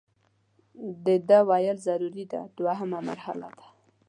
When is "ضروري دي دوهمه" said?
1.87-2.99